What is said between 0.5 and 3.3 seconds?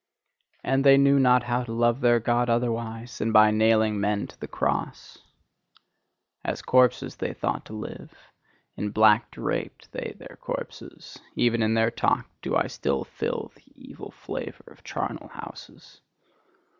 And they knew not how to love their God otherwise